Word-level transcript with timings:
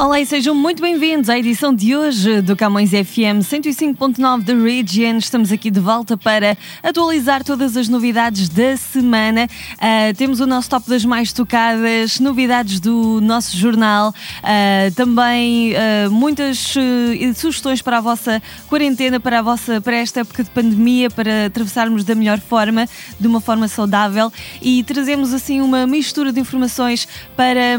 Olá 0.00 0.20
e 0.20 0.24
sejam 0.24 0.54
muito 0.54 0.80
bem-vindos 0.80 1.28
à 1.28 1.36
edição 1.36 1.74
de 1.74 1.96
hoje 1.96 2.40
do 2.40 2.54
Camões 2.54 2.90
FM 2.90 3.42
105.9 3.42 4.42
da 4.44 4.54
Region. 4.54 5.16
Estamos 5.18 5.50
aqui 5.50 5.72
de 5.72 5.80
volta 5.80 6.16
para 6.16 6.56
atualizar 6.84 7.42
todas 7.42 7.76
as 7.76 7.88
novidades 7.88 8.48
da 8.48 8.76
semana. 8.76 9.48
Uh, 9.74 10.14
temos 10.16 10.38
o 10.38 10.46
nosso 10.46 10.70
top 10.70 10.88
das 10.88 11.04
mais 11.04 11.32
tocadas, 11.32 12.20
novidades 12.20 12.78
do 12.78 13.20
nosso 13.20 13.56
jornal, 13.56 14.10
uh, 14.10 14.94
também 14.94 15.72
uh, 15.72 16.10
muitas 16.12 16.74
sugestões 17.34 17.82
para 17.82 17.98
a 17.98 18.00
vossa 18.00 18.40
quarentena, 18.68 19.18
para 19.18 19.40
a 19.40 19.42
vossa 19.42 19.80
para 19.80 19.96
esta 19.96 20.20
época 20.20 20.44
de 20.44 20.50
pandemia, 20.50 21.10
para 21.10 21.46
atravessarmos 21.46 22.04
da 22.04 22.14
melhor 22.14 22.38
forma, 22.38 22.88
de 23.18 23.26
uma 23.26 23.40
forma 23.40 23.66
saudável 23.66 24.32
e 24.62 24.84
trazemos 24.84 25.34
assim 25.34 25.60
uma 25.60 25.88
mistura 25.88 26.32
de 26.32 26.38
informações 26.38 27.08
para 27.36 27.76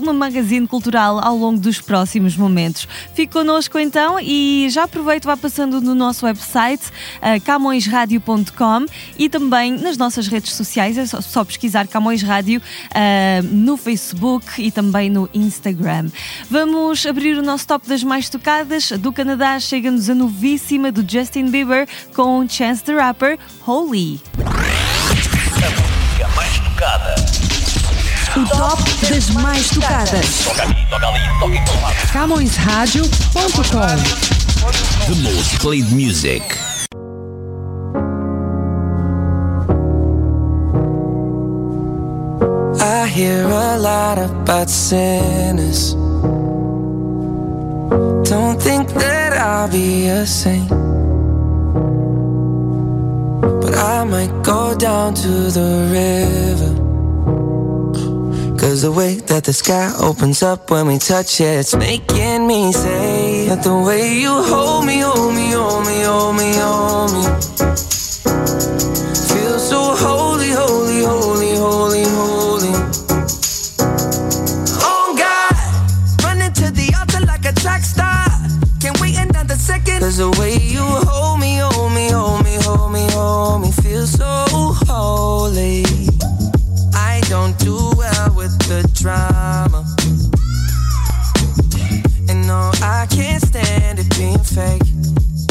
uma 0.00 0.12
magazine 0.12 0.66
cultural 0.66 1.20
ao 1.22 1.36
longo 1.36 1.51
longo 1.52 1.58
dos 1.58 1.80
próximos 1.80 2.36
momentos. 2.36 2.88
Fique 3.14 3.32
connosco 3.32 3.78
então 3.78 4.18
e 4.20 4.66
já 4.70 4.84
aproveito, 4.84 5.24
vá 5.24 5.36
passando 5.36 5.80
no 5.80 5.94
nosso 5.94 6.24
website 6.24 6.84
uh, 6.86 7.40
camõesradio.com 7.44 8.86
e 9.18 9.28
também 9.28 9.72
nas 9.72 9.96
nossas 9.96 10.26
redes 10.26 10.54
sociais, 10.54 10.96
é 10.96 11.06
só, 11.06 11.20
só 11.20 11.44
pesquisar 11.44 11.86
Camões 11.86 12.22
Rádio 12.22 12.60
uh, 12.60 13.46
no 13.46 13.76
Facebook 13.76 14.46
e 14.58 14.70
também 14.70 15.10
no 15.10 15.28
Instagram. 15.34 16.08
Vamos 16.50 17.04
abrir 17.06 17.36
o 17.38 17.42
nosso 17.42 17.66
top 17.66 17.88
das 17.88 18.02
mais 18.02 18.28
tocadas. 18.28 18.90
Do 18.92 19.12
Canadá 19.12 19.58
chega-nos 19.60 20.08
a 20.08 20.14
novíssima 20.14 20.90
do 20.90 21.04
Justin 21.08 21.50
Bieber 21.50 21.86
com 22.14 22.46
Chance 22.48 22.82
the 22.84 22.94
Rapper, 22.94 23.38
Holy. 23.66 24.20
O 28.34 28.46
top 28.46 28.82
das 29.10 29.28
mais 29.28 29.68
tocadas. 29.68 30.44
Toca 30.44 30.62
ali, 30.62 30.86
toca 30.88 31.06
ali, 31.06 31.20
toca 31.38 31.54
em 31.54 31.64
todo 31.66 31.82
lado. 31.82 31.94
CamõesRádio.com 32.12 33.02
The 35.06 35.14
most 35.22 35.58
played 35.60 35.92
music. 35.92 36.42
I 42.80 43.06
hear 43.06 43.44
a 43.44 43.76
lot 43.76 44.18
about 44.18 44.70
sinners. 44.70 45.92
Don't 48.24 48.58
think 48.58 48.88
that 48.94 49.34
I'll 49.34 49.68
be 49.68 50.08
a 50.08 50.24
saint. 50.24 50.70
But 53.60 53.76
I 53.76 54.04
might 54.04 54.32
go 54.42 54.74
down 54.74 55.12
to 55.16 55.50
the 55.50 55.86
river. 55.92 56.81
Cause 58.62 58.82
the 58.82 58.92
way 58.92 59.16
that 59.26 59.42
the 59.42 59.52
sky 59.52 59.92
opens 59.98 60.40
up 60.40 60.70
when 60.70 60.86
we 60.86 60.96
touch 60.96 61.40
it, 61.40 61.58
it's 61.58 61.74
making 61.74 62.46
me 62.46 62.70
say 62.70 63.48
that 63.48 63.64
the 63.64 63.76
way 63.76 64.16
you 64.20 64.30
hold 64.30 64.86
me, 64.86 65.00
hold 65.00 65.34
me, 65.34 65.50
hold 65.50 65.84
me, 65.84 66.02
hold 66.04 66.36
me, 66.36 66.54
hold 66.54 67.12
me. 67.12 67.81
Drama. 89.02 89.84
And 92.28 92.46
no, 92.46 92.70
I 92.80 93.06
can't 93.10 93.42
stand 93.42 93.98
it 93.98 94.08
being 94.16 94.38
fake. 94.38 94.86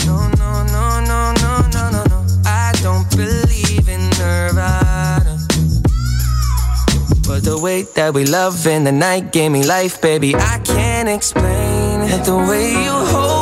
No, 0.06 0.30
no, 0.40 0.64
no, 0.76 1.02
no, 1.12 1.34
no, 1.44 1.54
no, 1.76 1.84
no, 1.92 2.04
no. 2.06 2.26
I 2.46 2.72
don't 2.82 3.10
believe 3.12 3.90
in 3.90 4.04
Nirvana. 4.18 5.38
But 7.28 7.44
the 7.44 7.60
way 7.62 7.84
that 7.96 8.14
we 8.14 8.24
love 8.24 8.66
in 8.68 8.86
the 8.86 8.92
night 8.94 9.34
gave 9.34 9.52
me 9.52 9.66
life, 9.66 10.02
baby. 10.02 10.34
I 10.34 10.60
can't 10.64 11.10
explain 11.10 12.02
it. 12.08 12.24
The 12.24 12.38
way 12.38 12.72
you 12.72 12.92
hold 13.14 13.32
hold 13.32 13.41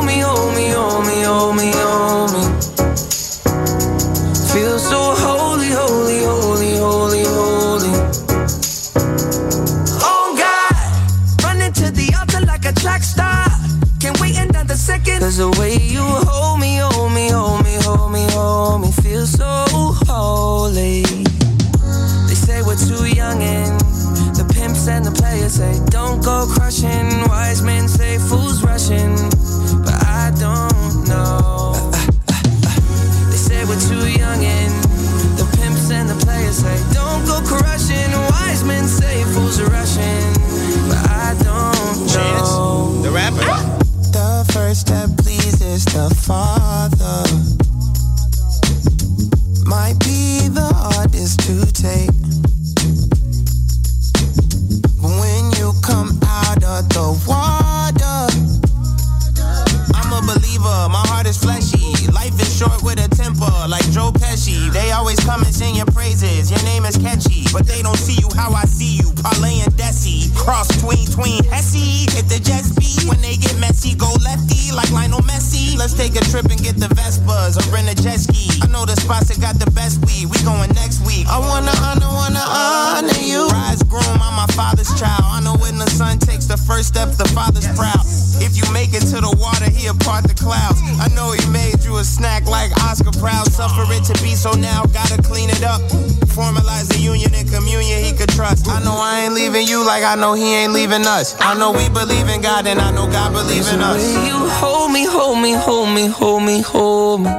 know 100.20 100.34
he 100.34 100.54
ain't 100.54 100.74
leaving 100.74 101.06
us. 101.06 101.36
I 101.40 101.58
know 101.58 101.72
we 101.72 101.88
believe 101.90 102.28
in 102.28 102.42
God 102.42 102.68
and 102.68 102.80
I 102.80 102.92
know 102.92 103.08
God 103.08 103.32
believes 103.34 103.72
in 103.72 103.80
us. 103.80 104.04
you 104.28 104.38
hold 104.62 104.92
me, 104.92 105.06
hold 105.06 105.42
me, 105.42 105.54
hold 105.54 105.90
me, 105.96 106.08
hold 106.08 106.44
me, 106.44 106.62
hold 106.62 107.22
me. 107.22 107.32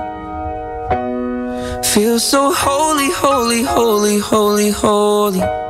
Feel 1.83 2.19
so 2.19 2.53
holy, 2.53 3.11
holy, 3.11 3.63
holy, 3.63 4.19
holy, 4.19 4.71
holy. 4.71 5.70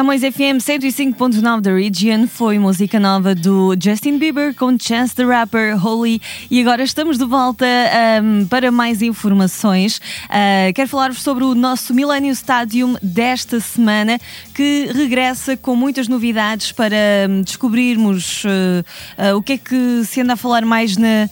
Camões 0.00 0.22
FM 0.22 0.56
105.9 0.64 1.60
da 1.60 1.74
Region 1.74 2.26
foi 2.26 2.58
música 2.58 2.98
nova 2.98 3.34
do 3.34 3.76
Justin 3.78 4.16
Bieber 4.16 4.54
com 4.54 4.74
Chance 4.80 5.14
the 5.14 5.24
Rapper, 5.24 5.76
Holy. 5.86 6.22
E 6.50 6.58
agora 6.58 6.82
estamos 6.82 7.18
de 7.18 7.26
volta 7.26 7.66
um, 8.22 8.46
para 8.46 8.72
mais 8.72 9.02
informações. 9.02 9.98
Uh, 10.24 10.72
quero 10.74 10.88
falar-vos 10.88 11.20
sobre 11.20 11.44
o 11.44 11.54
nosso 11.54 11.92
Millennium 11.92 12.32
Stadium 12.32 12.96
desta 13.02 13.60
semana, 13.60 14.18
que 14.54 14.90
regressa 14.90 15.54
com 15.54 15.76
muitas 15.76 16.08
novidades 16.08 16.72
para 16.72 16.96
um, 17.28 17.42
descobrirmos 17.42 18.44
uh, 18.44 19.28
uh, 19.34 19.36
o 19.36 19.42
que 19.42 19.52
é 19.52 19.58
que 19.58 20.02
se 20.06 20.22
anda 20.22 20.32
a 20.32 20.36
falar 20.36 20.64
mais 20.64 20.96
na, 20.96 21.28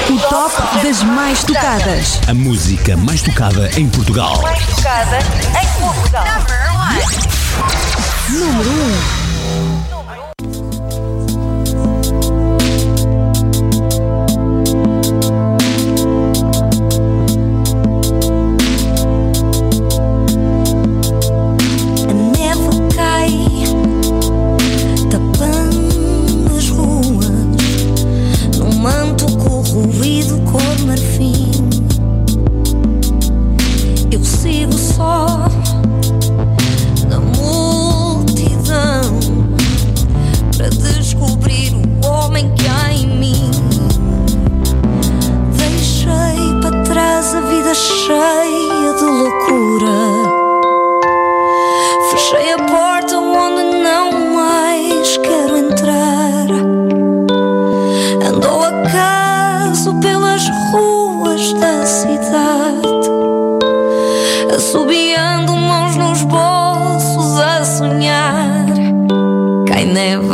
O 0.08 0.18
top 0.30 0.54
das 0.82 1.02
mais 1.02 1.44
tocadas. 1.44 2.20
A 2.26 2.32
música 2.32 2.96
mais 2.96 3.20
tocada 3.20 3.68
em 3.78 3.86
Portugal. 3.90 4.40
Mais 4.40 4.64
tocada 4.66 5.18
em 5.18 5.82
Portugal. 5.82 7.33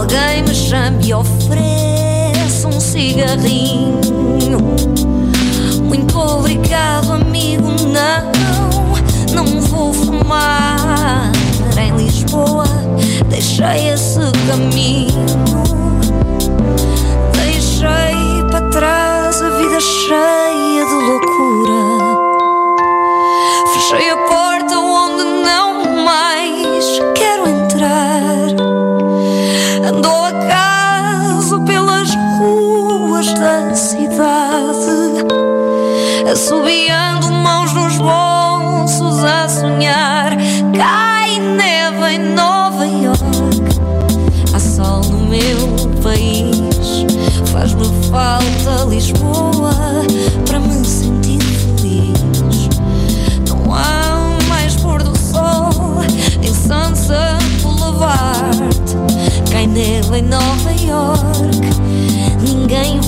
Alguém 0.00 0.42
me 0.44 0.54
chame 0.54 1.08
e 1.08 1.12
ofereça 1.12 2.68
um 2.68 2.80
cigarrinho. 2.80 4.00
Muito 5.84 6.18
obrigado, 6.18 7.12
amigo, 7.12 7.68
não, 7.82 8.32
não 9.34 9.60
vou 9.60 9.92
fumar. 9.92 11.30
Em 11.78 11.94
Lisboa, 11.98 12.64
deixei 13.28 13.90
esse 13.90 14.20
caminho. 14.48 15.26
Deixei 17.34 18.42
para 18.50 18.70
trás 18.70 19.42
a 19.42 19.50
vida 19.50 19.80
cheia 19.80 20.86
de 20.86 20.94
loucura. 20.94 21.82
Fechei 23.74 24.08
a 24.08 24.16
porta 24.16 24.78
onde 24.78 25.24
não 25.44 26.04
mais 26.06 26.49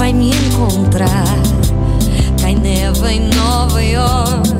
vai 0.02 0.12
me 0.12 0.30
encontrar. 0.30 1.38
Cai 2.40 2.56
neve 2.56 3.08
em 3.08 3.20
Nova 3.36 3.80
York, 3.80 4.50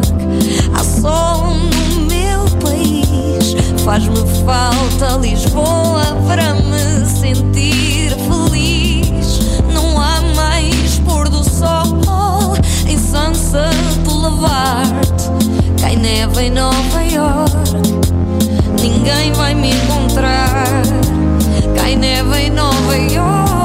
há 0.73 0.85
sol 0.85 1.49
no 1.51 2.07
meu 2.07 2.45
país. 2.61 3.57
Faz-me 3.85 4.23
falta 4.47 5.19
Lisboa 5.21 6.17
para 6.29 6.55
me 6.55 7.05
sentir 7.07 8.15
feliz. 8.29 9.41
Não 9.75 10.01
há 10.01 10.21
mais 10.37 11.01
pôr 11.01 11.29
do 11.29 11.43
sol 11.43 12.55
em 12.87 12.97
Sunset 12.97 13.99
Boulevard. 14.05 14.95
Cai 15.81 15.97
neve 15.97 16.41
em 16.41 16.51
Nova 16.53 17.03
York, 17.03 17.53
ninguém 18.81 19.33
vai 19.33 19.57
me 19.57 19.73
encontrar. 19.73 20.69
Cai 21.75 21.97
neve 21.97 22.43
em 22.43 22.51
Nova 22.51 22.97
York. 22.97 23.62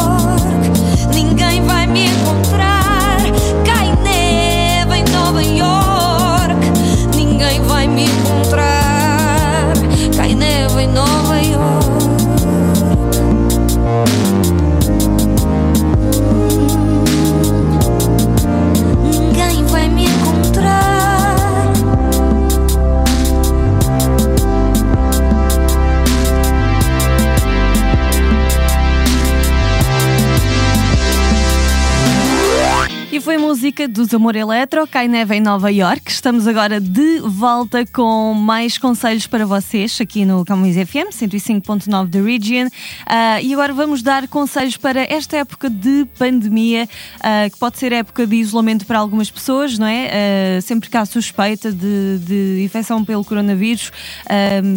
Música 33.78 33.88
dos 33.88 34.12
Amor 34.12 34.36
Eletro, 34.36 34.88
Cai 34.88 35.08
Neve 35.08 35.36
em 35.36 35.42
Nova 35.42 35.72
York. 35.72 36.10
Estamos 36.10 36.48
agora 36.48 36.82
de 36.82 37.20
volta 37.20 37.86
com 37.86 38.34
mais 38.34 38.76
conselhos 38.76 39.28
para 39.28 39.46
vocês 39.46 40.00
aqui 40.02 40.26
no 40.26 40.44
Camões 40.44 40.76
FM 40.76 41.12
105.9 41.12 42.08
da 42.08 42.20
Region. 42.20 42.68
Uh, 42.68 43.44
e 43.44 43.54
agora 43.54 43.74
vamos 43.74 44.02
dar 44.02 44.28
conselhos 44.28 44.78
para 44.78 45.04
esta 45.04 45.38
época 45.38 45.70
de 45.70 46.08
pandemia, 46.18 46.90
uh, 47.18 47.52
que 47.52 47.58
pode 47.60 47.78
ser 47.78 47.92
época 47.94 48.26
de 48.26 48.38
isolamento 48.38 48.84
para 48.84 48.98
algumas 48.98 49.30
pessoas, 49.30 49.78
não 49.78 49.86
é? 49.86 50.58
Uh, 50.58 50.62
sempre 50.64 50.90
que 50.90 50.98
há 50.98 51.06
suspeita 51.06 51.72
de, 51.72 52.18
de 52.20 52.64
infecção 52.64 53.06
pelo 53.06 53.24
coronavírus, 53.24 53.92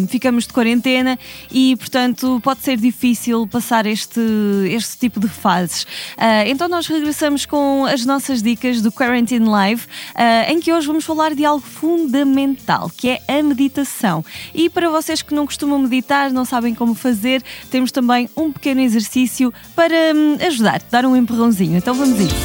ficamos 0.09 0.45
de 0.45 0.53
quarentena 0.53 1.17
e, 1.51 1.75
portanto, 1.77 2.39
pode 2.43 2.61
ser 2.61 2.77
difícil 2.77 3.47
passar 3.47 3.85
este, 3.85 4.21
este 4.69 4.97
tipo 4.97 5.19
de 5.19 5.27
fases. 5.27 5.87
então, 6.45 6.67
nós 6.67 6.87
regressamos 6.87 7.45
com 7.45 7.85
as 7.85 8.05
nossas 8.05 8.41
dicas 8.41 8.81
do 8.81 8.90
Quarantine 8.91 9.47
Live, 9.47 9.83
uh, 10.15 10.51
em 10.51 10.59
que 10.59 10.71
hoje 10.71 10.87
vamos 10.87 11.05
falar 11.05 11.33
de 11.33 11.45
algo 11.45 11.65
fundamental, 11.65 12.91
que 12.95 13.09
é 13.09 13.21
a 13.27 13.41
meditação. 13.43 14.23
E 14.53 14.69
para 14.69 14.89
vocês 14.89 15.21
que 15.21 15.33
não 15.33 15.45
costumam 15.45 15.79
meditar, 15.79 16.31
não 16.31 16.45
sabem 16.45 16.75
como 16.75 16.93
fazer, 16.93 17.43
temos 17.69 17.91
também 17.91 18.29
um 18.35 18.51
pequeno 18.51 18.81
exercício 18.81 19.53
para 19.75 19.95
um, 20.15 20.45
ajudar, 20.45 20.81
dar 20.91 21.05
um 21.05 21.15
empurrãozinho. 21.15 21.77
Então 21.77 21.93
vamos 21.93 22.19
a 22.19 22.23
isso. 22.23 22.35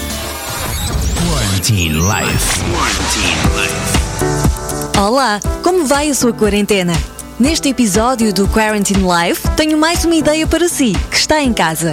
Quarantine 1.30 1.94
Life. 1.94 2.60
Quarantine 2.72 3.42
Life. 3.60 4.98
Olá, 4.98 5.40
como 5.62 5.84
vai 5.84 6.10
a 6.10 6.14
sua 6.14 6.32
quarentena? 6.32 6.94
Neste 7.38 7.68
episódio 7.68 8.32
do 8.32 8.48
Quarantine 8.48 9.02
Life, 9.02 9.46
tenho 9.56 9.76
mais 9.76 10.04
uma 10.04 10.14
ideia 10.14 10.46
para 10.46 10.68
si, 10.68 10.94
que 11.10 11.16
está 11.16 11.42
em 11.42 11.52
casa. 11.52 11.92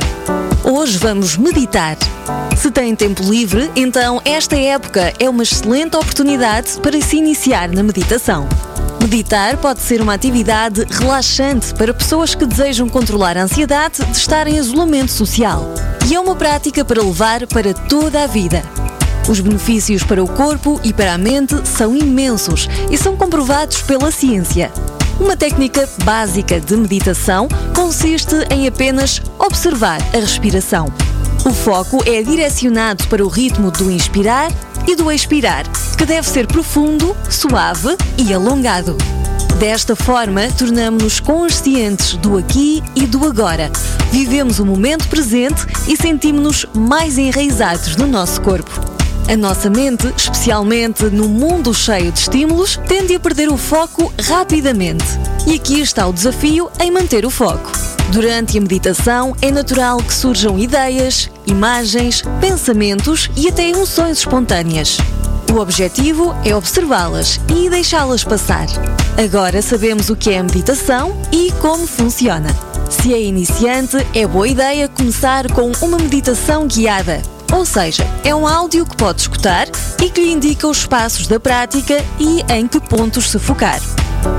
Hoje 0.65 0.97
vamos 0.97 1.35
meditar. 1.35 1.97
Se 2.55 2.71
tem 2.71 2.95
tempo 2.95 3.21
livre, 3.23 3.69
então 3.75 4.21
esta 4.23 4.55
época 4.55 5.13
é 5.19 5.29
uma 5.29 5.43
excelente 5.43 5.97
oportunidade 5.97 6.79
para 6.81 6.99
se 7.01 7.17
iniciar 7.17 7.69
na 7.69 7.83
meditação. 7.83 8.47
Meditar 9.01 9.57
pode 9.57 9.81
ser 9.81 9.99
uma 10.01 10.13
atividade 10.13 10.85
relaxante 10.89 11.73
para 11.73 11.93
pessoas 11.93 12.33
que 12.33 12.45
desejam 12.45 12.87
controlar 12.87 13.37
a 13.37 13.43
ansiedade 13.43 14.05
de 14.05 14.17
estar 14.17 14.47
em 14.47 14.55
isolamento 14.55 15.11
social. 15.11 15.69
E 16.09 16.15
é 16.15 16.19
uma 16.19 16.35
prática 16.35 16.85
para 16.85 17.03
levar 17.03 17.45
para 17.47 17.73
toda 17.73 18.23
a 18.23 18.27
vida. 18.27 18.63
Os 19.27 19.41
benefícios 19.41 20.01
para 20.03 20.23
o 20.23 20.27
corpo 20.27 20.79
e 20.81 20.93
para 20.93 21.13
a 21.13 21.17
mente 21.17 21.55
são 21.67 21.93
imensos 21.93 22.69
e 22.89 22.97
são 22.97 23.17
comprovados 23.17 23.81
pela 23.81 24.11
ciência. 24.11 24.71
Uma 25.19 25.37
técnica 25.37 25.87
básica 26.03 26.59
de 26.59 26.75
meditação 26.75 27.47
consiste 27.75 28.35
em 28.49 28.67
apenas 28.67 29.21
observar 29.37 30.01
a 30.13 30.19
respiração. 30.19 30.87
O 31.45 31.53
foco 31.53 32.03
é 32.05 32.23
direcionado 32.23 33.07
para 33.07 33.23
o 33.23 33.27
ritmo 33.27 33.69
do 33.69 33.91
inspirar 33.91 34.51
e 34.87 34.95
do 34.95 35.11
expirar, 35.11 35.65
que 35.97 36.05
deve 36.05 36.27
ser 36.27 36.47
profundo, 36.47 37.15
suave 37.29 37.95
e 38.17 38.33
alongado. 38.33 38.97
Desta 39.59 39.95
forma, 39.95 40.41
tornamos-nos 40.57 41.19
conscientes 41.19 42.13
do 42.15 42.37
aqui 42.37 42.83
e 42.95 43.05
do 43.05 43.25
agora. 43.25 43.71
Vivemos 44.11 44.59
o 44.59 44.65
momento 44.65 45.07
presente 45.07 45.65
e 45.87 45.95
sentimos-nos 45.95 46.65
mais 46.73 47.17
enraizados 47.17 47.95
no 47.95 48.07
nosso 48.07 48.41
corpo. 48.41 48.92
A 49.29 49.37
nossa 49.37 49.69
mente, 49.69 50.13
especialmente 50.17 51.05
no 51.05 51.29
mundo 51.29 51.73
cheio 51.73 52.11
de 52.11 52.19
estímulos, 52.19 52.79
tende 52.87 53.15
a 53.15 53.19
perder 53.19 53.49
o 53.49 53.57
foco 53.57 54.13
rapidamente. 54.27 55.05
E 55.47 55.55
aqui 55.55 55.79
está 55.79 56.05
o 56.05 56.13
desafio 56.13 56.69
em 56.79 56.91
manter 56.91 57.25
o 57.25 57.29
foco. 57.29 57.71
Durante 58.11 58.57
a 58.57 58.61
meditação, 58.61 59.35
é 59.41 59.49
natural 59.49 59.97
que 59.97 60.13
surjam 60.13 60.59
ideias, 60.59 61.31
imagens, 61.47 62.21
pensamentos 62.41 63.29
e 63.35 63.47
até 63.47 63.69
emoções 63.69 64.19
espontâneas. 64.19 64.97
O 65.51 65.57
objetivo 65.57 66.35
é 66.43 66.55
observá-las 66.55 67.39
e 67.55 67.69
deixá-las 67.69 68.23
passar. 68.23 68.67
Agora 69.17 69.61
sabemos 69.61 70.09
o 70.09 70.15
que 70.15 70.31
é 70.31 70.39
a 70.39 70.43
meditação 70.43 71.15
e 71.31 71.51
como 71.61 71.87
funciona. 71.87 72.49
Se 72.89 73.13
é 73.13 73.21
iniciante, 73.21 73.97
é 74.13 74.27
boa 74.27 74.47
ideia 74.47 74.87
começar 74.87 75.51
com 75.51 75.71
uma 75.81 75.97
meditação 75.97 76.67
guiada, 76.67 77.21
ou 77.53 77.65
seja, 77.65 78.03
é 78.23 78.33
um 78.33 78.47
áudio 78.47 78.85
que 78.85 78.97
pode 78.97 79.21
escutar 79.21 79.67
e 80.01 80.09
que 80.09 80.21
lhe 80.21 80.31
indica 80.31 80.67
os 80.67 80.85
passos 80.85 81.27
da 81.27 81.39
prática 81.39 82.03
e 82.19 82.41
em 82.51 82.67
que 82.67 82.79
pontos 82.79 83.29
se 83.29 83.37
focar. 83.37 83.79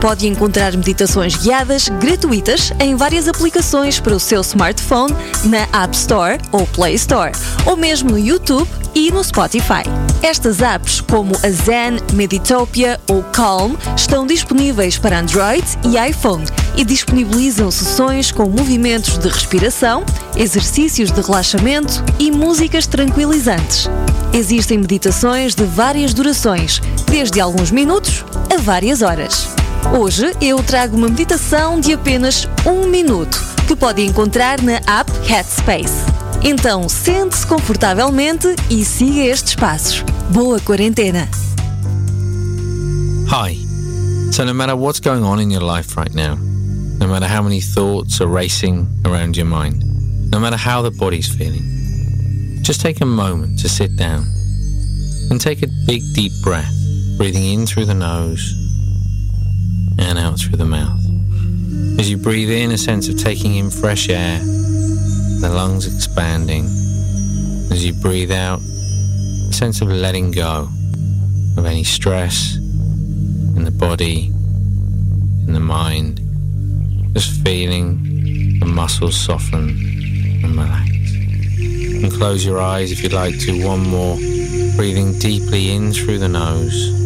Pode 0.01 0.27
encontrar 0.27 0.77
meditações 0.77 1.37
guiadas 1.37 1.89
gratuitas 1.89 2.73
em 2.81 2.95
várias 2.95 3.29
aplicações 3.29 3.99
para 4.01 4.15
o 4.15 4.21
seu 4.21 4.41
smartphone 4.43 5.15
na 5.45 5.67
App 5.83 5.95
Store 5.97 6.39
ou 6.53 6.67
Play 6.67 6.95
Store, 6.95 7.33
ou 7.67 7.77
mesmo 7.77 8.11
no 8.11 8.19
YouTube 8.19 8.69
e 8.95 9.11
no 9.11 9.23
Spotify. 9.23 9.83
Estas 10.23 10.61
apps, 10.61 11.01
como 11.01 11.35
a 11.43 11.51
Zen, 11.51 11.99
Meditopia 12.13 13.01
ou 13.09 13.23
Calm, 13.25 13.75
estão 13.97 14.27
disponíveis 14.27 14.97
para 14.97 15.19
Android 15.19 15.65
e 15.85 15.99
iPhone 16.09 16.45
e 16.77 16.85
disponibilizam 16.85 17.71
sessões 17.71 18.31
com 18.31 18.49
movimentos 18.49 19.19
de 19.19 19.29
respiração, 19.29 20.05
exercícios 20.37 21.11
de 21.11 21.21
relaxamento 21.21 22.03
e 22.19 22.31
músicas 22.31 22.87
tranquilizantes. 22.87 23.89
Existem 24.33 24.79
meditações 24.79 25.55
de 25.55 25.65
várias 25.65 26.13
durações, 26.13 26.81
desde 27.07 27.41
alguns 27.41 27.71
minutos 27.71 28.25
a 28.53 28.61
várias 28.61 29.03
horas. 29.03 29.54
Hoje 29.93 30.33
eu 30.41 30.61
trago 30.63 30.97
uma 30.97 31.09
meditação 31.09 31.79
de 31.79 31.93
apenas 31.93 32.49
um 32.67 32.89
minuto 32.89 33.39
que 33.69 33.77
pode 33.77 34.03
encontrar 34.03 34.61
na 34.61 34.81
app 34.87 35.11
Headspace. 35.27 36.07
Então 36.43 36.89
sente-se 36.89 37.47
confortavelmente 37.47 38.49
e 38.69 38.85
siga 38.85 39.21
estes 39.21 39.55
passos. 39.55 40.03
Boa 40.31 40.59
quarentena! 40.59 41.29
Hi. 43.29 43.57
So, 44.33 44.45
no 44.45 44.53
matter 44.53 44.75
what's 44.75 45.01
going 45.01 45.23
on 45.23 45.41
in 45.41 45.53
your 45.53 45.63
life 45.63 45.97
right 45.97 46.13
now, 46.13 46.37
no 46.99 47.07
matter 47.07 47.27
how 47.27 47.43
many 47.43 47.61
thoughts 47.61 48.21
are 48.21 48.29
racing 48.29 48.89
around 49.05 49.37
your 49.37 49.47
mind, 49.47 49.85
no 50.33 50.41
matter 50.41 50.57
how 50.57 50.83
the 50.83 50.91
body's 50.91 51.29
feeling, 51.29 51.63
just 52.63 52.81
take 52.81 53.01
a 53.01 53.07
moment 53.07 53.61
to 53.61 53.69
sit 53.69 53.95
down 53.97 54.27
and 55.31 55.41
take 55.41 55.63
a 55.63 55.69
big 55.87 56.03
deep 56.15 56.33
breath, 56.43 56.75
breathing 57.17 57.45
in 57.45 57.67
through 57.67 57.87
the 57.87 57.95
nose 57.95 58.64
and 60.05 60.19
out 60.19 60.39
through 60.39 60.59
the 60.59 60.65
mouth. 60.65 61.01
As 61.99 62.11
you 62.11 62.19
breathe 62.19 62.51
in, 62.51 62.71
a 62.71 62.79
sense 62.79 63.09
of 63.09 63.19
taking 63.19 63.57
in 63.57 63.71
fresh 63.71 64.09
air 64.11 64.39
the 65.41 65.49
lungs 65.49 65.87
expanding. 65.87 66.65
As 67.73 67.85
you 67.85 67.95
breathe 67.95 68.31
out, 68.31 68.61
a 68.61 69.53
sense 69.53 69.81
of 69.81 69.89
letting 69.89 70.31
go 70.31 70.69
of 71.57 71.65
any 71.67 71.85
stress 71.85 72.57
in 72.57 73.65
the 73.65 73.71
body, 73.71 74.27
in 75.47 75.53
the 75.53 75.61
mind, 75.61 76.21
just 77.15 77.43
feeling 77.45 78.59
the 78.61 78.67
muscles 78.67 79.17
soften 79.17 79.71
and 80.43 80.57
relax. 80.57 80.91
And 82.05 82.13
close 82.13 82.45
your 82.45 82.61
eyes 82.61 82.93
if 82.93 83.03
you'd 83.03 83.13
like 83.13 83.39
to. 83.41 83.67
One 83.67 83.87
more. 83.89 84.17
Breathing 84.77 85.19
deeply 85.19 85.73
in 85.73 85.93
through 85.93 86.19
the 86.19 86.29
nose 86.29 87.04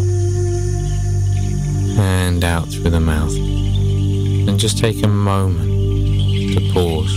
and 1.98 2.44
out 2.44 2.68
through 2.68 2.90
the 2.90 3.00
mouth. 3.00 3.34
And 3.34 4.58
just 4.58 4.78
take 4.78 5.02
a 5.04 5.08
moment 5.08 5.68
to 6.54 6.60
pause. 6.72 7.12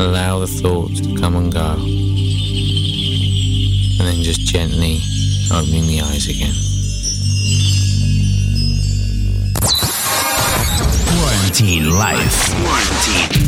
Allow 0.00 0.40
the 0.40 0.46
thoughts 0.46 1.00
to 1.00 1.14
come 1.16 1.36
and 1.36 1.50
go. 1.52 1.72
And 3.98 4.06
then 4.06 4.22
just 4.22 4.40
gently 4.40 5.00
opening 5.50 5.86
the 5.86 6.02
eyes 6.02 6.28
again. 6.28 6.54
Quarantine 11.10 11.90
Life. 11.90 12.54
Quarantine. 12.62 13.46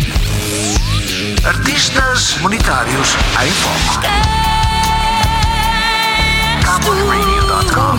Artistas 1.45 2.39
monetários 2.43 3.17
em 3.41 3.51
foco. 3.51 4.09
CamosRadio.com 6.65 7.99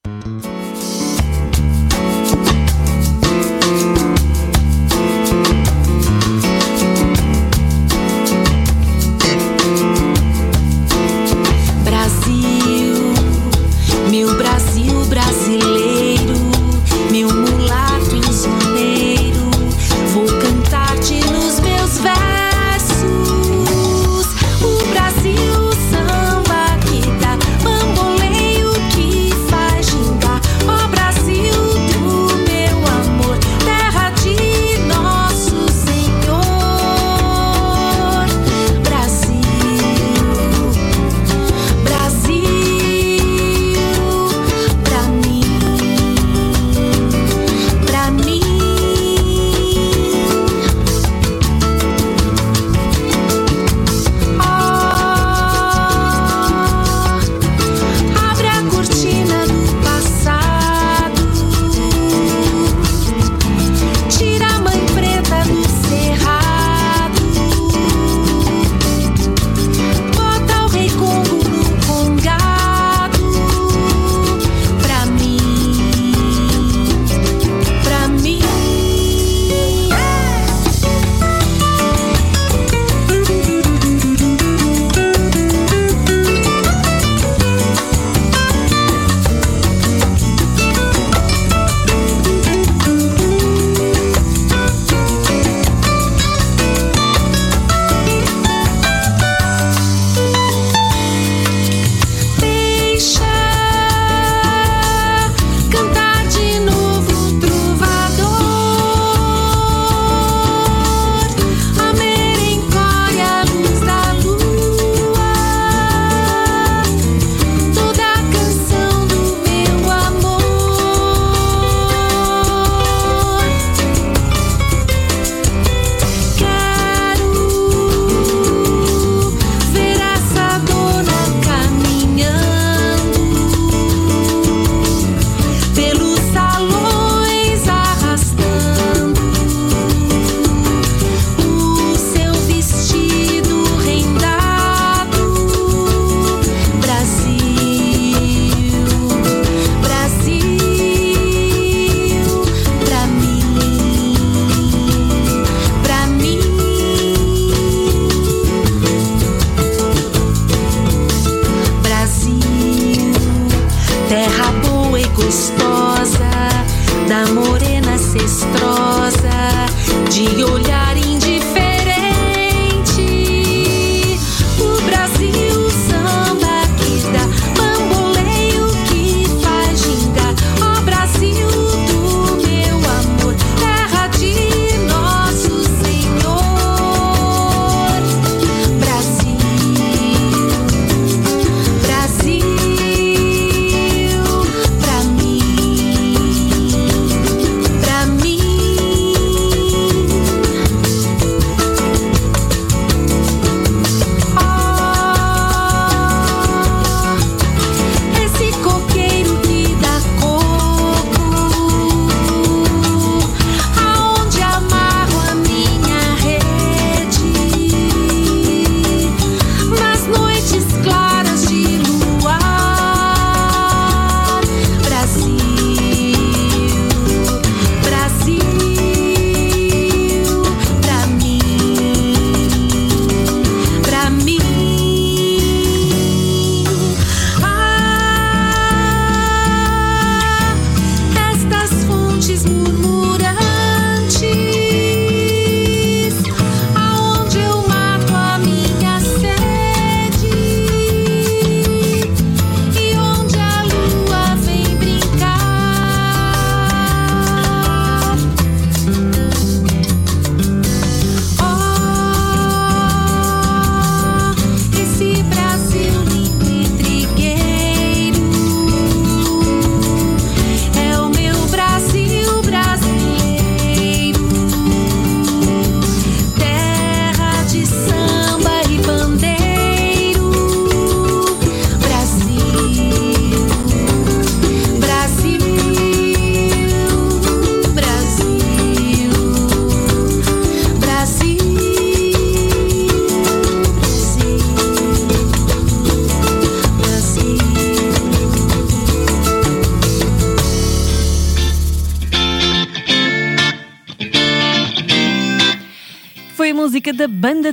de 170.11 170.43
olhar. 170.43 170.70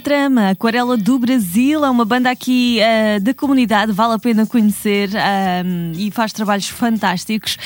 Trama, 0.01 0.51
Aquarela 0.51 0.97
do 0.97 1.19
Brasil, 1.19 1.85
é 1.85 1.91
uma 1.91 2.05
banda 2.05 2.31
aqui 2.31 2.79
uh, 2.81 3.21
da 3.21 3.35
comunidade, 3.35 3.91
vale 3.91 4.15
a 4.15 4.19
pena 4.19 4.47
conhecer 4.47 5.11
um, 5.11 5.93
e 5.97 6.11
faz 6.11 6.33
trabalhos 6.33 6.69
fantásticos. 6.69 7.57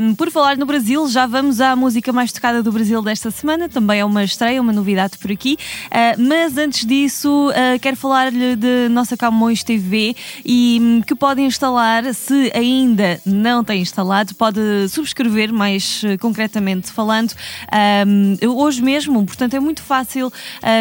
Um, 0.00 0.14
por 0.14 0.30
falar 0.30 0.56
no 0.56 0.66
Brasil, 0.66 1.08
já 1.08 1.26
vamos 1.26 1.60
à 1.60 1.76
música 1.76 2.12
mais 2.12 2.32
tocada 2.32 2.62
do 2.62 2.72
Brasil 2.72 3.00
desta 3.02 3.30
semana, 3.30 3.68
também 3.68 4.00
é 4.00 4.04
uma 4.04 4.24
estreia, 4.24 4.60
uma 4.60 4.72
novidade 4.72 5.16
por 5.18 5.30
aqui. 5.30 5.56
Uh, 5.86 6.22
mas 6.22 6.56
antes 6.58 6.84
disso, 6.84 7.50
uh, 7.50 7.78
quero 7.80 7.96
falar-lhe 7.96 8.56
de 8.56 8.88
nossa 8.88 9.16
Camões 9.16 9.62
TV 9.62 10.16
e 10.44 10.78
um, 10.80 11.02
que 11.02 11.14
podem 11.14 11.46
instalar, 11.46 12.12
se 12.14 12.50
ainda 12.54 13.20
não 13.24 13.62
tem 13.62 13.82
instalado, 13.82 14.34
pode 14.34 14.60
subscrever 14.88 15.52
mais 15.52 16.02
concretamente 16.20 16.90
falando. 16.90 17.32
hoje 18.56 18.82
mesmo, 18.82 19.24
portanto, 19.24 19.54
é 19.54 19.60
muito 19.60 19.82
fácil. 19.82 20.32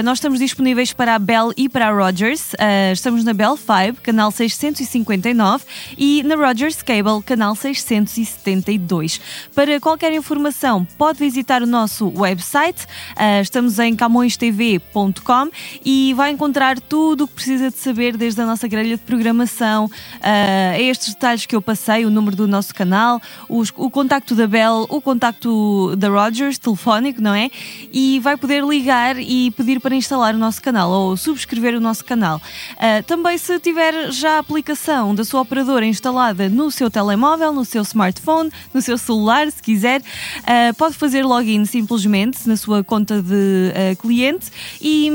Nós 0.03 0.17
estamos 0.17 0.39
disponíveis 0.39 0.78
para 0.87 1.15
a 1.15 1.19
Bell 1.19 1.51
e 1.57 1.67
para 1.67 1.89
a 1.89 1.91
Rogers. 1.91 2.53
Uh, 2.53 2.93
estamos 2.93 3.25
na 3.25 3.33
Bell 3.33 3.57
5, 3.57 4.01
canal 4.01 4.31
659, 4.31 5.65
e 5.97 6.23
na 6.23 6.35
Rogers 6.35 6.81
Cable, 6.81 7.21
canal 7.25 7.53
672. 7.53 9.19
Para 9.53 9.77
qualquer 9.81 10.13
informação, 10.13 10.87
pode 10.97 11.19
visitar 11.19 11.61
o 11.61 11.65
nosso 11.65 12.09
website. 12.15 12.85
Uh, 13.11 13.41
estamos 13.41 13.77
em 13.77 13.93
camõestv.com 13.93 15.49
e 15.83 16.13
vai 16.13 16.31
encontrar 16.31 16.79
tudo 16.79 17.25
o 17.25 17.27
que 17.27 17.33
precisa 17.33 17.69
de 17.69 17.77
saber 17.77 18.15
desde 18.15 18.41
a 18.41 18.45
nossa 18.45 18.65
grelha 18.65 18.95
de 18.95 19.03
programação, 19.03 19.91
a 20.21 20.79
estes 20.79 21.13
detalhes 21.13 21.45
que 21.45 21.55
eu 21.55 21.61
passei, 21.61 22.05
o 22.05 22.09
número 22.09 22.37
do 22.37 22.47
nosso 22.47 22.73
canal, 22.73 23.21
os, 23.49 23.73
o 23.75 23.89
contacto 23.89 24.33
da 24.33 24.47
Bell, 24.47 24.85
o 24.89 25.01
contacto 25.01 25.93
da 25.97 26.07
Rogers, 26.07 26.57
telefónico, 26.57 27.21
não 27.21 27.33
é? 27.33 27.51
E 27.91 28.19
vai 28.21 28.37
poder 28.37 28.63
ligar 28.63 29.19
e 29.19 29.51
pedir 29.51 29.81
para 29.81 29.93
instalar 29.93 30.33
o 30.33 30.37
nosso 30.37 30.61
canal 30.61 30.68
ou 30.77 31.17
subscrever 31.17 31.75
o 31.75 31.79
nosso 31.79 32.03
canal. 32.05 32.41
Uh, 32.73 33.03
também, 33.03 33.37
se 33.37 33.59
tiver 33.59 34.11
já 34.11 34.35
a 34.35 34.39
aplicação 34.39 35.13
da 35.15 35.23
sua 35.23 35.41
operadora 35.41 35.85
instalada 35.85 36.49
no 36.49 36.69
seu 36.71 36.89
telemóvel, 36.89 37.51
no 37.51 37.65
seu 37.65 37.81
smartphone, 37.81 38.51
no 38.73 38.81
seu 38.81 38.97
celular, 38.97 39.51
se 39.51 39.61
quiser, 39.61 40.01
uh, 40.01 40.73
pode 40.75 40.95
fazer 40.95 41.23
login 41.25 41.65
simplesmente 41.65 42.47
na 42.47 42.55
sua 42.55 42.83
conta 42.83 43.21
de 43.21 43.33
uh, 43.33 43.95
cliente 43.99 44.47
e 44.81 45.11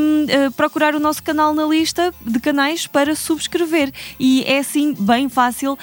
procurar 0.56 0.94
o 0.94 1.00
nosso 1.00 1.22
canal 1.22 1.54
na 1.54 1.64
lista 1.64 2.12
de 2.24 2.38
canais 2.40 2.86
para 2.86 3.14
subscrever. 3.14 3.92
E 4.18 4.42
é 4.44 4.58
assim 4.58 4.94
bem 4.98 5.28
fácil. 5.28 5.78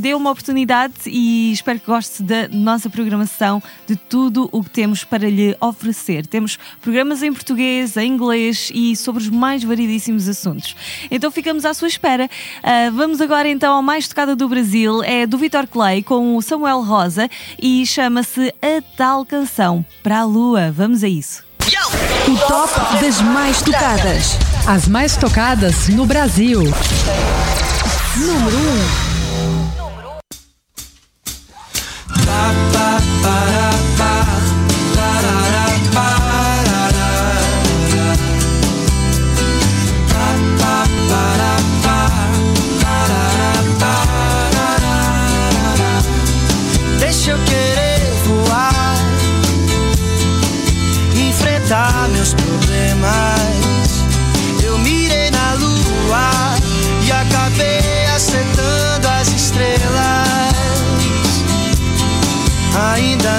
dê 0.00 0.14
uma 0.14 0.30
oportunidade 0.30 0.94
e 1.06 1.52
espero 1.52 1.78
que 1.80 1.86
goste 1.86 2.22
da 2.22 2.48
nossa 2.48 2.88
programação, 2.88 3.62
de 3.86 3.96
tudo 3.96 4.48
o 4.52 4.62
que 4.62 4.70
temos 4.70 5.04
para 5.04 5.28
lhe 5.28 5.56
oferecer. 5.60 6.26
Temos 6.26 6.58
programas 6.80 7.22
em 7.22 7.32
português, 7.32 7.96
em 7.96 8.12
inglês 8.12 8.70
e 8.72 8.85
sobre 8.94 9.22
os 9.22 9.28
mais 9.28 9.64
variedíssimos 9.64 10.28
assuntos. 10.28 10.76
Então 11.10 11.30
ficamos 11.30 11.64
à 11.64 11.72
sua 11.74 11.88
espera. 11.88 12.28
Uh, 12.58 12.92
vamos 12.92 13.20
agora 13.20 13.48
então 13.48 13.74
ao 13.74 13.82
mais 13.82 14.06
tocado 14.06 14.36
do 14.36 14.48
Brasil, 14.48 15.02
é 15.02 15.26
do 15.26 15.38
Vitor 15.38 15.66
Clay 15.66 16.02
com 16.02 16.36
o 16.36 16.42
Samuel 16.42 16.82
Rosa 16.82 17.28
e 17.60 17.84
chama-se 17.86 18.54
A 18.62 18.82
Tal 18.96 19.24
Canção 19.24 19.84
para 20.02 20.20
a 20.20 20.24
Lua. 20.24 20.70
Vamos 20.70 21.02
a 21.02 21.08
isso. 21.08 21.44
O 22.28 22.36
top 22.48 23.00
das 23.00 23.20
mais 23.20 23.62
tocadas. 23.62 24.36
As 24.66 24.88
mais 24.88 25.16
tocadas 25.16 25.88
no 25.88 26.04
Brasil. 26.04 26.60
Número 28.16 28.56
1. 28.56 28.60
Um. 28.60 29.06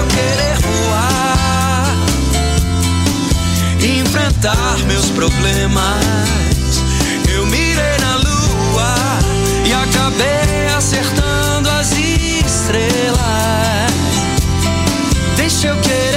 Eu 0.00 0.06
querer 0.06 0.40
enfrentar 4.00 4.78
meus 4.86 5.10
problemas. 5.10 6.82
Eu 7.30 7.44
mirei 7.46 7.98
na 8.00 8.16
lua 8.16 8.94
e 9.66 9.72
acabei 9.74 10.66
acertando 10.74 11.68
as 11.68 11.92
estrelas. 11.92 13.20
Deixa 15.36 15.68
eu 15.68 15.76
querer 15.80 16.09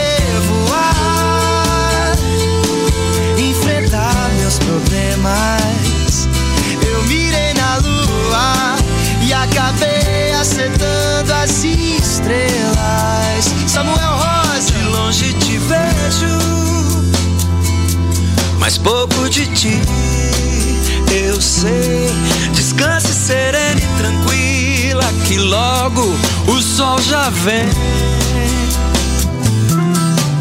logo 25.83 26.15
o 26.47 26.61
sol 26.61 26.97
já 27.01 27.29
vem. 27.29 27.65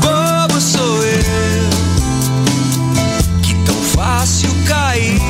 Bobo 0.01 0.61
sou 0.61 1.03
eu, 1.03 1.71
que 3.43 3.55
tão 3.65 3.75
fácil 3.75 4.51
cair 4.69 5.21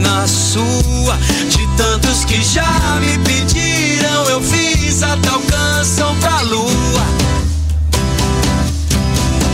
na 0.00 0.26
sua. 0.26 1.16
De 1.48 1.66
tantos 1.76 2.24
que 2.26 2.42
já 2.42 2.98
me 3.00 3.16
pediram, 3.20 4.24
eu 4.28 4.42
fiz 4.42 5.02
a 5.02 5.16
tal 5.16 5.40
canção 5.40 6.14
pra 6.16 6.42
lua. 6.42 7.06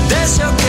Deixa 0.08 0.42
eu 0.42 0.63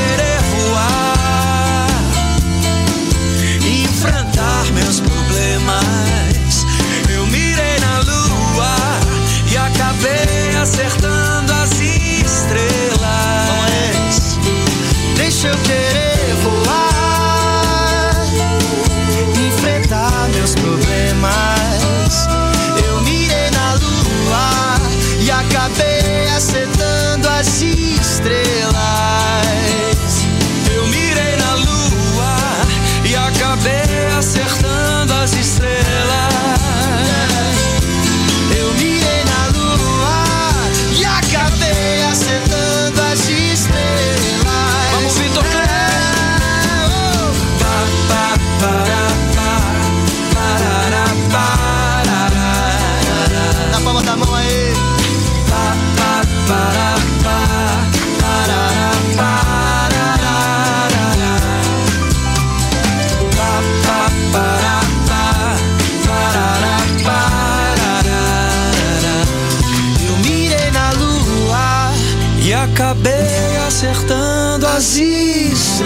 acabei 72.76 73.56
acertando 73.66 74.68
as 74.68 74.98
estrelas. 74.98 75.86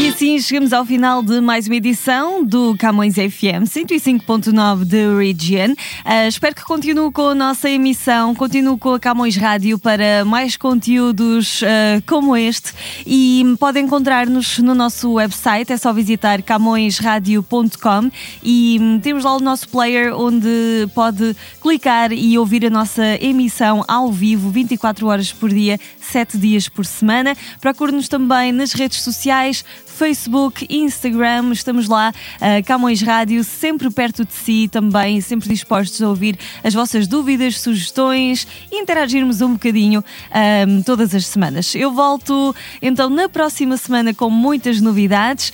E 0.00 0.08
assim 0.08 0.38
chegamos 0.40 0.72
ao 0.72 0.82
final 0.82 1.22
de 1.22 1.42
mais 1.42 1.66
uma 1.66 1.76
edição 1.76 2.42
do 2.42 2.74
Camões 2.78 3.16
FM 3.16 3.68
105.9 3.68 4.86
de 4.86 5.14
Region. 5.14 5.72
Uh, 5.72 6.26
espero 6.26 6.54
que 6.54 6.64
continue 6.64 7.12
com 7.12 7.28
a 7.28 7.34
nossa 7.34 7.68
emissão, 7.68 8.34
continue 8.34 8.78
com 8.78 8.94
a 8.94 8.98
Camões 8.98 9.36
Rádio 9.36 9.78
para 9.78 10.24
mais 10.24 10.56
conteúdos 10.56 11.60
uh, 11.60 11.66
como 12.06 12.34
este. 12.34 12.72
E 13.06 13.44
podem 13.60 13.84
encontrar-nos 13.84 14.58
no 14.60 14.74
nosso 14.74 15.12
website, 15.12 15.70
é 15.70 15.76
só 15.76 15.92
visitar 15.92 16.40
camõesradio.com 16.40 18.10
e 18.42 18.78
um, 18.80 18.98
temos 19.00 19.22
lá 19.22 19.36
o 19.36 19.40
nosso 19.40 19.68
player 19.68 20.18
onde 20.18 20.88
pode 20.94 21.36
clicar 21.60 22.10
e 22.10 22.38
ouvir 22.38 22.64
a 22.64 22.70
nossa 22.70 23.04
emissão 23.22 23.84
ao 23.86 24.10
vivo 24.10 24.48
24 24.48 25.06
horas 25.06 25.30
por 25.30 25.50
dia, 25.50 25.78
7 26.00 26.38
dias 26.38 26.70
por 26.70 26.86
semana. 26.86 27.36
Procure-nos 27.60 28.08
também 28.08 28.50
nas 28.50 28.72
redes 28.72 29.02
sociais. 29.02 29.62
Facebook, 30.00 30.66
Instagram, 30.70 31.52
estamos 31.52 31.86
lá, 31.86 32.10
uh, 32.36 32.64
Camões 32.64 33.02
Rádio, 33.02 33.44
sempre 33.44 33.90
perto 33.90 34.24
de 34.24 34.32
si 34.32 34.66
também, 34.66 35.20
sempre 35.20 35.50
dispostos 35.50 36.00
a 36.00 36.08
ouvir 36.08 36.38
as 36.64 36.72
vossas 36.72 37.06
dúvidas, 37.06 37.60
sugestões 37.60 38.48
e 38.72 38.80
interagirmos 38.80 39.42
um 39.42 39.52
bocadinho 39.52 40.02
um, 40.66 40.82
todas 40.82 41.14
as 41.14 41.26
semanas. 41.26 41.74
Eu 41.74 41.92
volto 41.92 42.56
então 42.80 43.10
na 43.10 43.28
próxima 43.28 43.76
semana 43.76 44.14
com 44.14 44.30
muitas 44.30 44.80
novidades 44.80 45.52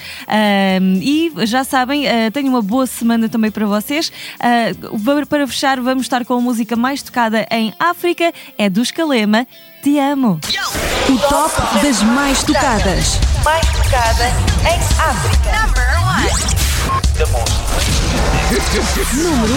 um, 0.80 1.00
e 1.02 1.32
já 1.44 1.64
sabem, 1.64 2.06
uh, 2.06 2.30
tenho 2.32 2.48
uma 2.48 2.62
boa 2.62 2.86
semana 2.86 3.28
também 3.28 3.50
para 3.50 3.66
vocês. 3.66 4.12
Uh, 4.38 5.26
para 5.26 5.44
fechar, 5.48 5.80
vamos 5.80 6.04
estar 6.04 6.24
com 6.24 6.34
a 6.34 6.40
música 6.40 6.76
mais 6.76 7.02
tocada 7.02 7.44
em 7.50 7.74
África, 7.80 8.32
é 8.56 8.70
dos 8.70 8.92
Calema. 8.92 9.44
Te 9.82 9.98
amo. 9.98 10.38
O 11.08 11.18
top 11.28 11.82
das 11.82 12.00
mais 12.02 12.44
tocadas. 12.44 13.25
Mais 13.46 13.64
tocada 13.68 14.26
em 14.64 14.78
África. 14.98 15.52
Número 19.14 19.54
1. 19.54 19.56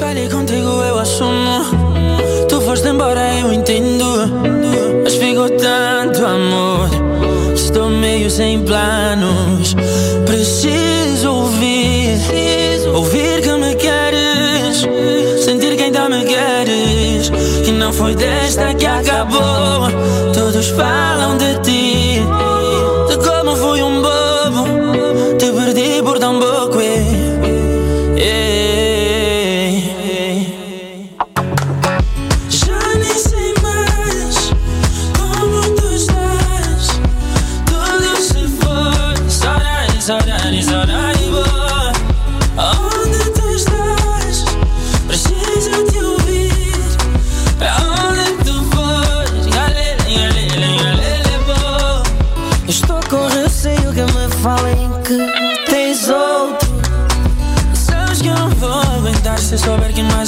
Falei 0.00 0.28
contigo, 0.28 0.82
eu 0.82 0.98
assumo. 0.98 1.62
Tu 2.48 2.60
foste 2.62 2.88
embora, 2.88 3.32
eu 3.36 3.52
entendo. 3.52 4.04
Mas 5.04 5.14
ficou 5.14 5.48
tanto 5.50 6.26
amor. 6.26 6.90
Estou 7.54 7.88
meio 7.88 8.28
sem 8.28 8.64
planos. 8.64 9.76
Preciso 10.26 11.32
ouvir. 11.32 12.18
Ouvir 12.92 13.40
que 13.40 13.52
me 13.52 13.76
queres. 13.76 14.84
Sentir 15.44 15.76
que 15.76 15.84
ainda 15.84 16.08
me 16.08 16.24
queres. 16.24 17.30
Que 17.64 17.70
não 17.70 17.92
foi 17.92 18.16
desta 18.16 18.74
que 18.74 18.84
acabou. 18.84 19.88
Todos 20.34 20.70
falam 20.70 21.38
de 21.38 21.54
ti. 21.60 21.67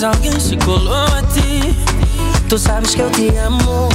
Mais 0.01 0.03
alguém 0.03 0.41
se 0.41 0.57
colou 0.59 0.95
a 0.95 1.23
ti. 1.23 1.77
Tu 2.49 2.59
sabes 2.59 2.95
que 2.95 3.03
eu 3.03 3.11
te 3.11 3.29
amo. 3.37 3.89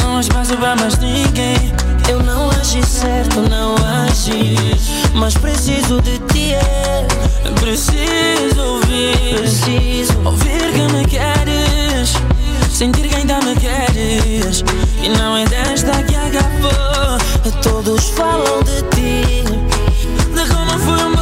Não 0.00 0.16
há 0.16 0.20
espaço 0.20 0.56
pra 0.56 0.74
mais 0.76 0.96
ninguém. 0.98 1.56
Eu 2.08 2.22
não 2.22 2.50
agi 2.50 2.82
certo, 2.84 3.40
não 3.42 3.74
agi. 4.04 4.56
Mas 5.14 5.34
preciso 5.34 6.00
de 6.00 6.18
ti, 6.32 6.54
é. 6.54 7.06
Preciso 7.60 8.62
ouvir. 8.62 9.38
Preciso 9.38 10.18
ouvir 10.24 10.72
que 10.72 10.92
me 10.94 11.04
queres. 11.04 12.12
Sentir 12.70 13.08
que 13.08 13.16
ainda 13.16 13.38
me 13.40 13.54
queres. 13.56 14.64
E 15.02 15.08
não 15.10 15.36
é 15.36 15.44
desta 15.44 16.02
que 16.04 16.16
acabou. 16.16 17.18
Todos 17.62 18.08
falam 18.10 18.62
de 18.62 18.82
ti. 18.96 19.44
De 20.34 20.48
como 20.48 20.78
fui 20.78 21.04
um 21.04 21.21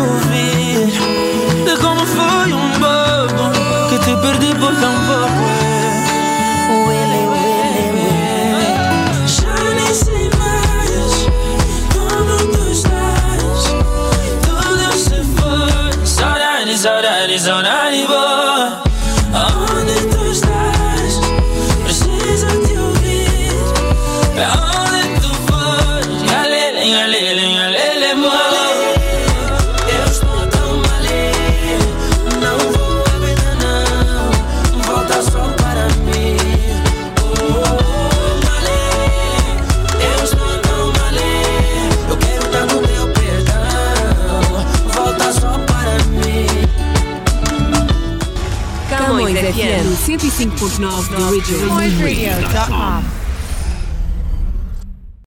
ouvir 0.00 0.86
de 1.64 1.76
como 1.80 2.04
fui 2.06 2.52
um 2.52 2.70
bobo 2.80 3.50
que 3.88 3.98
te 3.98 4.16
perdi 4.16 4.54
por 4.54 4.74
tão 4.76 4.94
pouco. 5.06 5.43
95.9 50.34 51.10
The 51.10 51.28
Original. 51.28 53.23